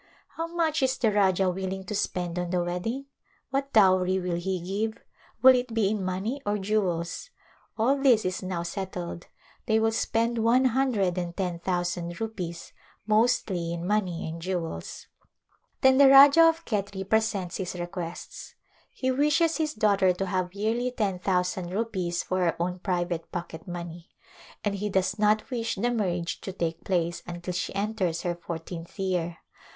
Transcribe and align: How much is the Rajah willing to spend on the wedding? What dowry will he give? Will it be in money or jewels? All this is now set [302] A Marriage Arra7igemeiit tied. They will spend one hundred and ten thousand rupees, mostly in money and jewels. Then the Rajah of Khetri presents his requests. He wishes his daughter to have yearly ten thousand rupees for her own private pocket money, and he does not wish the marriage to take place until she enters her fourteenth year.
How 0.29 0.47
much 0.47 0.81
is 0.81 0.97
the 0.97 1.11
Rajah 1.11 1.51
willing 1.51 1.83
to 1.83 1.93
spend 1.93 2.39
on 2.39 2.49
the 2.49 2.63
wedding? 2.63 3.05
What 3.51 3.71
dowry 3.71 4.19
will 4.19 4.37
he 4.37 4.59
give? 4.59 4.97
Will 5.43 5.55
it 5.55 5.75
be 5.75 5.89
in 5.91 6.03
money 6.03 6.41
or 6.43 6.57
jewels? 6.57 7.29
All 7.77 7.95
this 8.01 8.25
is 8.25 8.41
now 8.41 8.63
set 8.63 8.93
[302] 8.93 8.97
A 8.97 8.97
Marriage 8.97 9.21
Arra7igemeiit 9.21 9.21
tied. 9.21 9.67
They 9.67 9.79
will 9.79 9.91
spend 9.91 10.37
one 10.39 10.65
hundred 10.65 11.17
and 11.19 11.37
ten 11.37 11.59
thousand 11.59 12.19
rupees, 12.19 12.73
mostly 13.05 13.71
in 13.73 13.85
money 13.85 14.27
and 14.27 14.41
jewels. 14.41 15.05
Then 15.81 15.99
the 15.99 16.09
Rajah 16.09 16.49
of 16.49 16.65
Khetri 16.65 17.07
presents 17.07 17.57
his 17.57 17.75
requests. 17.75 18.55
He 18.91 19.11
wishes 19.11 19.57
his 19.57 19.75
daughter 19.75 20.13
to 20.13 20.25
have 20.25 20.55
yearly 20.55 20.89
ten 20.89 21.19
thousand 21.19 21.69
rupees 21.69 22.23
for 22.23 22.39
her 22.39 22.59
own 22.59 22.79
private 22.79 23.31
pocket 23.31 23.67
money, 23.67 24.09
and 24.63 24.73
he 24.73 24.89
does 24.89 25.19
not 25.19 25.51
wish 25.51 25.75
the 25.75 25.91
marriage 25.91 26.41
to 26.41 26.51
take 26.51 26.83
place 26.83 27.21
until 27.27 27.53
she 27.53 27.75
enters 27.75 28.23
her 28.23 28.33
fourteenth 28.33 28.97
year. 28.97 29.37